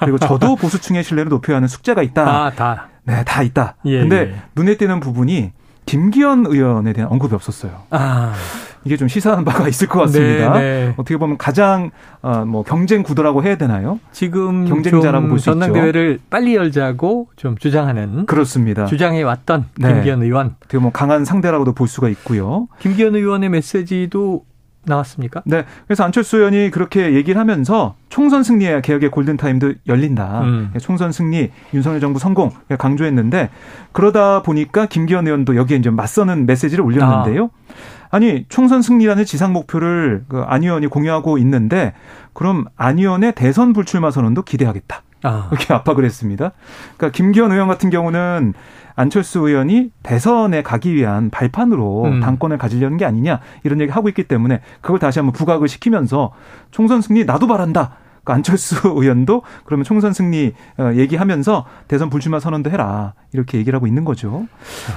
[0.00, 2.22] 그리고 저도 보수층의 신뢰를 높여야 하는 숙제가 있다.
[2.46, 2.88] 아, 다.
[3.04, 3.76] 네, 다 있다.
[3.86, 4.42] 예, 근데 예.
[4.54, 5.52] 눈에 띄는 부분이
[5.86, 7.84] 김기현 의원에 대한 언급이 없었어요.
[7.90, 8.34] 아.
[8.86, 10.52] 이게 좀 시사하는 바가 있을 것 같습니다.
[10.54, 10.94] 네, 네.
[10.96, 11.90] 어떻게 보면 가장
[12.22, 13.98] 어, 뭐 경쟁 구도라고 해야 되나요?
[14.12, 15.58] 지금 경쟁자라고 볼 수 있죠.
[15.58, 18.86] 전당대회를 빨리 열자고 좀 주장하는 그렇습니다.
[18.86, 19.92] 주장해 왔던 네.
[19.92, 20.54] 김기현 의원.
[20.60, 22.68] 어떻게 뭐 강한 상대라고도 볼 수가 있고요.
[22.78, 24.44] 김기현 의원의 메시지도
[24.88, 25.42] 나왔습니까?
[25.46, 25.64] 네.
[25.88, 30.42] 그래서 안철수 의원이 그렇게 얘기를 하면서 총선 승리에 개혁의 골든타임도 열린다.
[30.42, 30.70] 음.
[30.80, 33.50] 총선 승리, 윤석열 정부 성공 강조했는데
[33.90, 37.46] 그러다 보니까 김기현 의원도 여기에 이제 맞서는 메시지를 올렸는데요.
[37.46, 37.95] 아.
[38.14, 41.92] 니 총선 승리라는 지상 목표를 그안 의원이 공유하고 있는데
[42.32, 45.02] 그럼 안 의원의 대선 불출마 선언도 기대하겠다.
[45.22, 45.48] 아.
[45.50, 46.52] 이렇게 압박을 했습니다.
[46.96, 48.54] 그러니까 김기현 의원 같은 경우는
[48.94, 52.20] 안철수 의원이 대선에 가기 위한 발판으로 음.
[52.20, 56.32] 당권을 가지려는 게 아니냐 이런 얘기 하고 있기 때문에 그걸 다시 한번 부각을 시키면서
[56.70, 57.96] 총선 승리 나도 바란다.
[58.24, 63.86] 그 안철수 의원도 그러면 총선 승리 어, 얘기하면서 대선 불출마 선언도 해라 이렇게 얘기를 하고
[63.86, 64.46] 있는 거죠.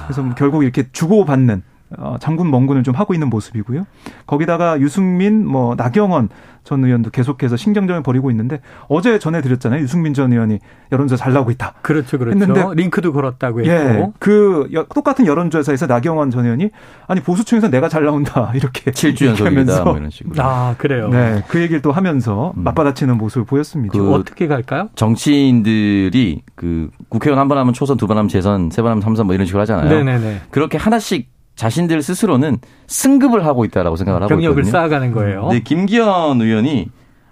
[0.06, 1.62] 그래서 뭐 결국 이렇게 주고받는
[1.98, 3.86] 어, 장군 멍군을 좀 하고 있는 모습이고요.
[4.26, 6.28] 거기다가 유승민, 뭐 나경원
[6.62, 9.80] 전 의원도 계속해서 신경전을 벌이고 있는데 어제 전해드렸잖아요.
[9.82, 10.58] 유승민 전 의원이
[10.92, 11.74] 여론조사 잘 나오고 있다.
[11.82, 12.38] 그렇죠, 그렇죠.
[12.38, 13.70] 했는데 링크도 걸었다고 했고.
[13.72, 16.68] 예, 그 똑같은 여론조사에서 나경원 전 의원이
[17.06, 20.34] 아니 보수층에서 내가 잘 나온다 이렇게 7주 연속이다 뭐 이런 식으로.
[20.42, 21.08] 아 그래요.
[21.08, 22.62] 네, 그 얘기를 또 하면서 음.
[22.62, 23.98] 맞받아치는 모습을 보였습니다.
[23.98, 24.90] 그 어떻게 갈까요?
[24.94, 29.26] 정치인들이 그 국회의원 한 번 하면 초선, 두 번 하면 재선, 세 번 하면 삼선
[29.26, 29.88] 뭐 이런 식으로 하잖아요.
[29.88, 30.42] 네네네.
[30.50, 34.48] 그렇게 하나씩 자신들 스스로는 승급을 하고 있다라고 생각을 하고 있거든요.
[34.54, 35.48] 병력을 쌓아가는 거예요.
[35.50, 36.88] 네, 김기현 의원이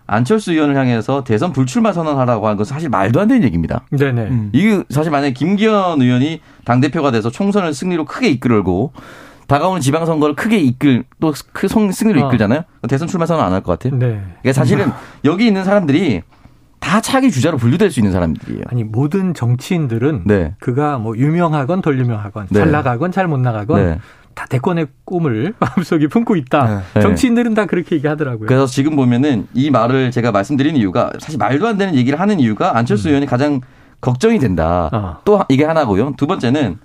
[0.07, 3.85] 안철수 의원을 향해서 대선 불출마 선언하라고 하는 것은 사실 말도 안 되는 얘기입니다.
[3.91, 4.23] 네네.
[4.23, 4.51] 음.
[4.53, 8.93] 이게 사실 만약에 김기현 의원이 당대표가 돼서 총선을 승리로 크게 이끌고
[9.49, 12.29] 다가오는 지방선거를 크게 이끌 또 그 승리로 어.
[12.29, 12.63] 이끌잖아요.
[12.89, 13.99] 대선 출마 선언 안 할 것 같아요.
[13.99, 14.21] 네.
[14.43, 14.93] 그러니까 사실은
[15.25, 16.23] 여기 있는 사람들이
[16.81, 18.63] 다 차기 주자로 분류될 수 있는 사람들이에요.
[18.69, 20.55] 아니 모든 정치인들은 네.
[20.61, 22.59] 그가 뭐 유명하건 덜 유명하건 네.
[22.61, 23.99] 잘 나가건 잘 못 나가건 네.
[24.35, 26.83] 다 대권의 꿈을 마음속에 품고 있다.
[26.95, 27.01] 네.
[27.01, 28.47] 정치인들은 다 그렇게 얘기하더라고요.
[28.47, 32.77] 그래서 지금 보면은 이 말을 제가 말씀드리는 이유가 사실 말도 안 되는 얘기를 하는 이유가
[32.77, 33.11] 안철수 음.
[33.11, 33.61] 의원이 가장
[34.01, 34.89] 걱정이 된다.
[34.93, 35.19] 어.
[35.25, 36.15] 또 이게 하나고요.
[36.17, 36.79] 두 번째는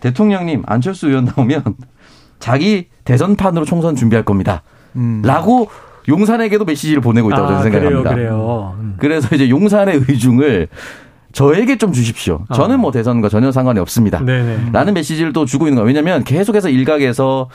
[0.00, 1.62] 대통령님 안철수 의원 나오면
[2.38, 4.62] 자기 대선판으로 총선 준비할 겁니다.
[4.96, 5.22] 음.
[5.24, 5.68] 라고
[6.08, 8.10] 용산에게도 메시지를 보내고 있다고 아, 저는 생각합니다.
[8.10, 8.76] 그래요, 그래요.
[8.78, 8.94] 음.
[8.98, 10.68] 그래서 이제 용산의 의중을
[11.32, 12.44] 저에게 좀 주십시오.
[12.54, 14.20] 저는 뭐 대선과 전혀 상관이 없습니다.
[14.24, 14.70] 네네.
[14.72, 15.86] 라는 메시지를 또 주고 있는 거예요.
[15.86, 17.48] 왜냐하면 계속해서 일각에서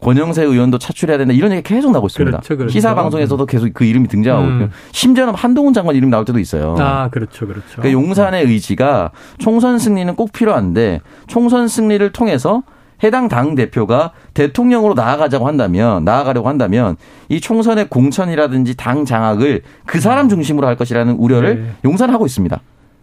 [0.00, 2.38] 권영세 의원도 차출해야 된다 이런 얘기 계속 나오고 있습니다.
[2.38, 2.72] 그렇죠, 그렇죠.
[2.72, 4.70] 시사 방송에서도 계속 그 이름이 등장하고 음.
[4.92, 6.76] 심지어는 한동훈 장관 이름이 나올 때도 있어요.
[6.78, 7.64] 아 그렇죠, 그렇죠.
[7.76, 12.62] 그러니까 용산의 의지가 총선 승리는 꼭 필요한데 총선 승리를 통해서
[13.02, 16.96] 해당 당 대표가 대통령으로 나아가자고 한다면 나아가려고 한다면
[17.28, 21.70] 이 총선의 공천이라든지 당 장악을 그 사람 중심으로 할 것이라는 우려를 네.
[21.84, 22.60] 용산하고 있습니다.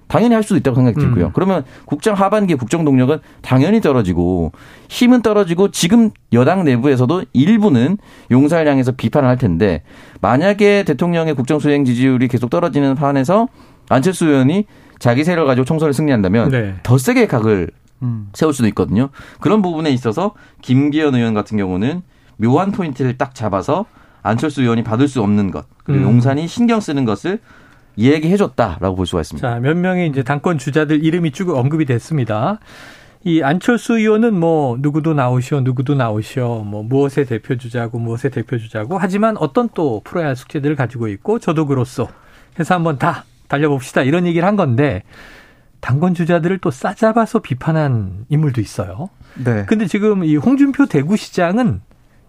[0.08, 1.28] 당연히 할 수도 있다고 생각이 들고요.
[1.28, 1.32] 음.
[1.34, 4.52] 그러면 국정 하반기 국정 동력은 당연히 떨어지고
[4.90, 7.98] 힘은 떨어지고 지금 여당 내부에서도 일부는
[8.30, 9.82] 용산을 향해서 비판을 할 텐데
[10.22, 13.48] 만약에 대통령의 국정 수행 지지율이 계속 떨어지는 판에서
[13.90, 14.66] 안철수 의원이
[15.00, 16.76] 자기 세력을 가지고 총선을 승리한다면 네.
[16.84, 18.30] 더 세게 각을 음.
[18.34, 19.10] 세울 수도 있거든요.
[19.40, 22.02] 그런 부분에 있어서 김기현 의원 같은 경우는
[22.38, 23.86] 묘한 포인트를 딱 잡아서
[24.22, 26.10] 안철수 의원이 받을 수 없는 것 그리고 음.
[26.14, 27.40] 용산이 신경 쓰는 것을
[27.98, 29.48] 얘기해줬다라고 볼 수가 있습니다.
[29.48, 32.60] 자, 몇 명의 이제 당권 주자들 이름이 쭉 언급이 됐습니다.
[33.26, 38.98] 이 안철수 의원은 뭐 누구도 나오시오, 누구도 나오시오, 뭐 무엇의 대표 주자고 무엇의 대표 주자고
[38.98, 42.08] 하지만 어떤 또 풀어야 할 숙제들을 가지고 있고 저도 그렇소
[42.60, 45.04] 해서 한번 다 달려봅시다 이런 얘기를 한 건데
[45.84, 49.10] 당권 주자들을 또 싸잡아서 비판한 인물도 있어요.
[49.36, 49.66] 네.
[49.68, 51.82] 근데 지금 이 홍준표 대구시장은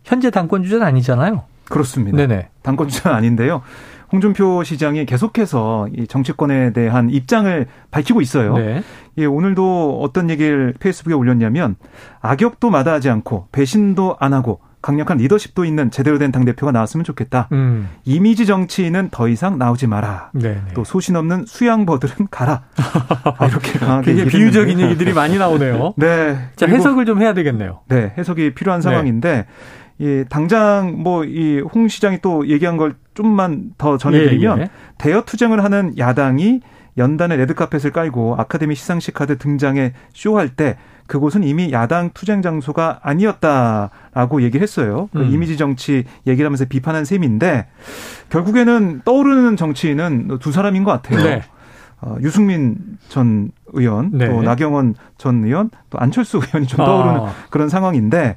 [0.02, 1.44] 현재 당권 주자는 아니잖아요.
[1.68, 2.16] 그렇습니다.
[2.16, 2.48] 네네.
[2.62, 3.62] 당권 주자는 아닌데요.
[4.10, 8.56] 홍준표 시장이 계속해서 이 정치권에 대한 입장을 밝히고 있어요.
[8.56, 8.82] 네.
[9.18, 11.76] 예, 오늘도 어떤 얘기를 페이스북에 올렸냐면
[12.22, 17.48] 악역도 마다하지 않고 배신도 안 하고 강력한 리더십도 있는 제대로 된 당대표가 나왔으면 좋겠다.
[17.52, 17.88] 음.
[18.04, 20.30] 이미지 정치인은 더 이상 나오지 마라.
[20.34, 20.54] 네네.
[20.54, 20.74] 네.
[20.74, 22.64] 또 소신 없는 수양버들은 가라.
[23.38, 25.94] 아, 이렇게 강하게 비유적인 얘기들이 많이 나오네요.
[25.96, 26.36] 네.
[26.56, 27.80] 자, 해석을 좀 해야 되겠네요.
[27.88, 29.46] 네, 해석이 필요한 상황인데
[29.98, 30.20] 네.
[30.20, 34.68] 이 당장 뭐 이 홍 시장이 또 얘기한 걸 좀만 더 전해드리면 예, 예.
[34.98, 36.60] 대여 투쟁을 하는 야당이
[36.96, 40.76] 연단의 레드카펫을 깔고 아카데미 시상식 카드 등장에 쇼할 때
[41.06, 45.08] 그곳은 이미 야당 투쟁 장소가 아니었다라고 얘기를 했어요.
[45.12, 45.30] 그 음.
[45.30, 47.66] 이미지 정치 얘기를 하면서 비판한 셈인데
[48.30, 51.22] 결국에는 떠오르는 정치인은 두 사람인 것 같아요.
[51.22, 51.42] 네.
[52.00, 52.76] 어, 유승민
[53.08, 54.28] 전 의원, 네.
[54.28, 57.32] 또 나경원 전 의원, 또 안철수 의원이 좀 떠오르는 아.
[57.50, 58.36] 그런 상황인데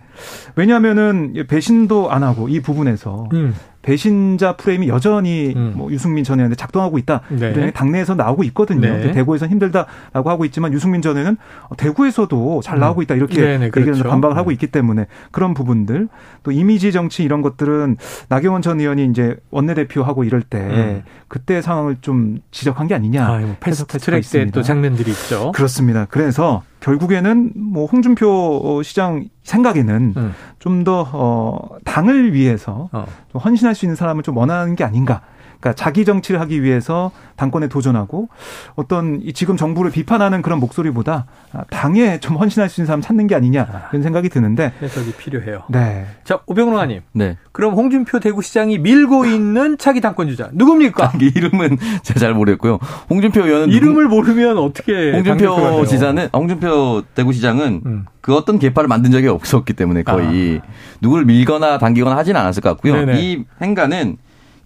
[0.55, 3.53] 왜냐하면은 배신도 안 하고 이 부분에서 음.
[3.83, 5.73] 배신자 프레임이 여전히 음.
[5.75, 7.21] 뭐 유승민 전 의원한테 작동하고 있다.
[7.29, 7.51] 네.
[7.51, 8.81] 이런 당내에서 나오고 있거든요.
[8.81, 9.11] 네.
[9.13, 11.37] 대구에서 힘들다라고 하고 있지만 유승민 전 의원은
[11.77, 12.79] 대구에서도 잘 음.
[12.81, 13.91] 나오고 있다 이렇게 네, 네 그렇죠.
[13.91, 14.55] 얘기를 반박을 하고 네.
[14.55, 16.09] 있기 때문에 그런 부분들
[16.43, 17.95] 또 이미지 정치 이런 것들은
[18.27, 21.03] 나경원 전 의원이 이제 원내대표하고 이럴 때 음.
[21.29, 23.25] 그때 상황을 좀 지적한 게 아니냐.
[23.25, 25.51] 아, 뭐 패스트 트랙 때 또 장면들이 있죠.
[25.51, 26.05] 그렇습니다.
[26.09, 30.33] 그래서 결국에는 뭐 홍준표 시장 생각에는 음.
[30.59, 33.05] 좀더 어, 당을 위해서 어.
[33.31, 35.21] 좀 헌신할 수 있는 사람을 좀 원하는 게 아닌가.
[35.59, 38.29] 그러니까 자기 정치를 하기 위해서 당권에 도전하고
[38.75, 41.25] 어떤 지금 정부를 비판하는 그런 목소리보다
[41.69, 45.63] 당에 좀 헌신할 수 있는 사람 찾는 게 아니냐 이런 생각이 드는데 해석이 필요해요.
[45.69, 46.05] 네.
[46.23, 47.01] 자 오병로아님.
[47.13, 47.37] 네.
[47.51, 51.13] 그럼 홍준표 대구시장이 밀고 있는 차기 당권 주자 누굽니까?
[51.19, 52.79] 이름은 제가 잘 모르겠고요.
[53.09, 54.15] 홍준표 의원은 이름을 누구...
[54.15, 58.05] 모르면 어떻게 홍준표 지사는 홍준표 대구시장은 음.
[58.21, 60.67] 그 어떤 개파를 만든 적이 없었기 때문에 거의 아.
[61.01, 62.93] 누구를 밀거나 당기거나 하지는 않았을 것 같고요.
[62.93, 63.21] 네네.
[63.21, 64.17] 이 행가는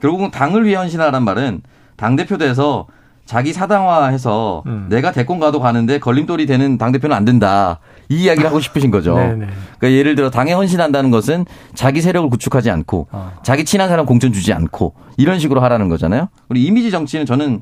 [0.02, 1.62] 결국은 당을 위해 헌신하라는 말은
[1.96, 2.88] 당 대표 돼서
[3.26, 4.88] 자기 사당화해서 음.
[4.90, 7.80] 내가 대권 가도 가는데 걸림돌이 되는 당 대표는 안 된다.
[8.10, 9.16] 이 이야기를 하고 싶으신 거죠.
[9.80, 13.32] 그러니까 예를 들어 당에 헌신한다는 것은 자기 세력을 구축하지 않고 어.
[13.44, 16.28] 자기 친한 사람 공천 주지 않고 이런 식으로 하라는 거잖아요.
[16.50, 17.62] 우리 이미지 정치는 저는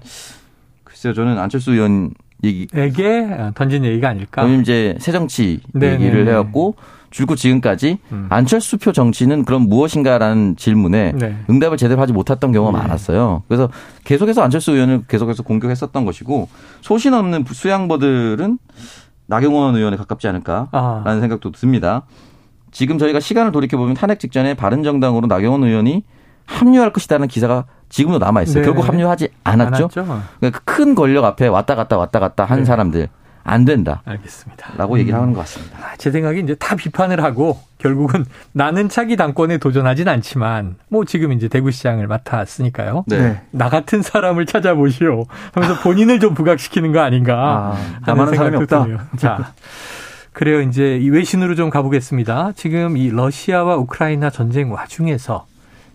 [0.86, 2.12] 글쎄요, 저는 안철수 의원
[2.44, 4.42] 얘기에게 던진 얘기가 아닐까.
[4.42, 5.94] 왜냐면 이제 새정치 네네.
[5.96, 6.76] 얘기를 해왔고
[7.12, 8.28] 줄곧 지금까지 음.
[8.30, 11.38] 안철수표 정치는 그럼 무엇인가라는 질문에 네.
[11.50, 12.84] 응답을 제대로 하지 못했던 경우가 네.
[12.84, 13.44] 많았어요.
[13.48, 13.70] 그래서
[14.04, 16.50] 계속해서 안철수 의원을 계속해서 공격했었던 것이고
[16.82, 18.60] 소신 없는 수양보들은
[19.26, 21.20] 나경원 의원에 가깝지 않을까라는 아.
[21.20, 22.04] 생각도 듭니다.
[22.72, 26.04] 지금 저희가 시간을 돌이켜 보면 탄핵 직전에 바른정당으로 나경원 의원이
[26.46, 28.62] 합류할 것이라는 기사가 지금도 남아 있어요.
[28.62, 28.66] 네.
[28.66, 29.90] 결국 합류하지 않았죠.
[30.40, 32.66] 그러니까 큰 권력 앞에 왔다 갔다 왔다 갔다 한 네.
[32.66, 33.08] 사람들
[33.44, 34.02] 안 된다.
[34.06, 34.74] 알겠습니다.
[34.78, 35.22] 라고 얘기를 음.
[35.22, 35.78] 하는 것 같습니다.
[35.80, 41.32] 아, 제 생각에 이제 다 비판을 하고 결국은 나는 차기 당권에 도전하진 않지만 뭐 지금
[41.32, 43.06] 이제 대구시장을 맡았으니까요.
[43.08, 43.42] 네.
[43.52, 47.76] 나 같은 사람을 찾아보시오 하면서 본인을 좀 부각시키는 거 아닌가.
[47.76, 48.84] 아, 나만한 사람이 없다.
[48.84, 49.00] 드네요.
[49.18, 49.54] 자.
[50.34, 50.62] 그래요.
[50.62, 52.54] 이제 이 외신으로 좀 가보겠습니다.
[52.56, 55.48] 지금 이 러시아와 우크라이나 전쟁 와중에서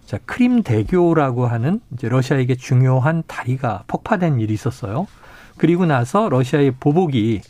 [0.07, 5.07] 자, 크림 대교라고 하는 이제 러시아에게 중요한 다리가 폭파된 일이 있었어요.
[5.57, 7.41] 그리고 나서 러시아의 보복이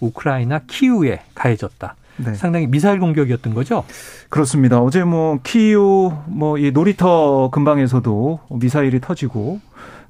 [0.00, 1.94] 우크라이나 키우에 가해졌다.
[2.18, 2.34] 네.
[2.34, 3.84] 상당히 미사일 공격이었던 거죠?
[4.28, 4.80] 그렇습니다.
[4.80, 9.60] 어제 뭐 키우 뭐 이 놀이터 근방에서도 미사일이 터지고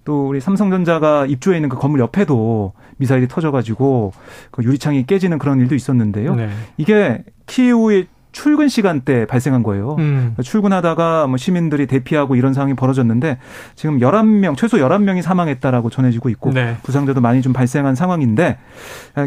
[0.05, 4.13] 또 우리 삼성전자가 입주해 있는 그 건물 옆에도 미사일이 터져가지고
[4.51, 6.35] 그 유리창이 깨지는 그런 일도 있었는데요.
[6.35, 6.51] 네.
[6.77, 9.97] 이게 키우의 출근 시간대 발생한 거예요.
[9.99, 10.35] 음.
[10.43, 13.39] 출근하다가 뭐 시민들이 대피하고 이런 상황이 벌어졌는데
[13.75, 16.77] 지금 11명, 최소 11명이 사망했다라고 전해지고 있고 네.
[16.83, 18.59] 부상자도 많이 좀 발생한 상황인데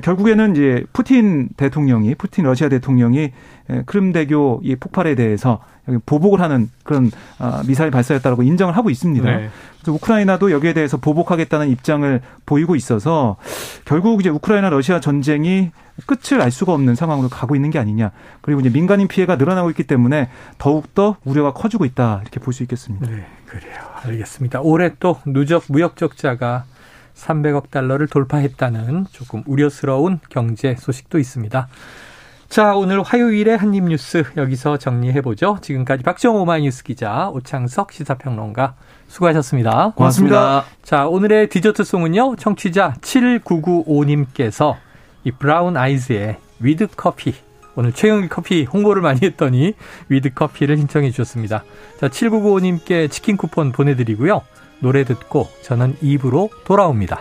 [0.04, 3.32] 결국에는 이제 푸틴 대통령이 푸틴 러시아 대통령이
[3.86, 5.60] 크림대교 이 폭발에 대해서
[6.06, 9.26] 보복을 하는 그런 아, 미사일 발사였다라고 인정을 하고 있습니다.
[9.26, 9.50] 네.
[9.78, 13.38] 그래서 우크라이나도 여기에 대해서 보복하겠다는 입장을 보이고 있어서
[13.86, 15.72] 결국 이제 우크라이나 러시아 전쟁이
[16.08, 18.12] 끝을 알 수가 없는 상황으로 가고 있는 게 아니냐.
[18.42, 22.20] 그리고 이제 민간인 피해가 늘어나고 있기 때문에 더욱더 우려가 커지고 있다.
[22.24, 23.08] 이렇게 볼 수 있겠습니다.
[23.08, 23.76] 네, 그래요.
[24.04, 24.62] 알겠습니다.
[24.62, 26.66] 올해 또 누적 무역 적자가
[27.16, 31.68] 300억 달러를 돌파했다는 조금 우려스러운 경제 소식도 있습니다.
[32.56, 35.58] 자, 오늘 화요일의 한입뉴스 여기서 정리해보죠.
[35.62, 38.76] 지금까지 박정호 오마이뉴스 기자, 오창석 시사평론가
[39.10, 39.92] 수고하셨습니다.
[39.94, 40.38] 고맙습니다.
[40.38, 40.64] 고맙습니다.
[40.82, 44.78] 자, 오늘의 디저트송은요, 청취자 7995님께서
[45.26, 47.36] 이 브라운 아이즈의 With Coffee.
[47.76, 49.74] 오늘 최영일 커피 홍보를 많이 했더니
[50.08, 51.66] With Coffee를 신청해 주셨습니다.
[52.00, 54.44] 자, 7995님께 치킨 쿠폰 보내드리고요.
[54.80, 57.20] 노래 듣고 저는 2부로 돌아옵니다.